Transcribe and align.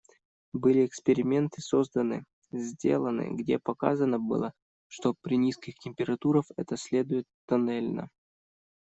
Были 0.53 0.83
эксперименты 0.83 1.61
созданы, 1.61 2.23
сделаны, 2.51 3.35
где 3.35 3.59
показано 3.59 4.17
было, 4.17 4.51
что 4.87 5.13
при 5.21 5.35
низких 5.37 5.75
температурах 5.77 6.45
это 6.57 6.75
следует 6.75 7.27
тоннельно. 7.45 8.09